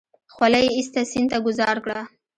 [0.33, 2.01] خولۍ يې ايسته سيند ته گوزار کړه.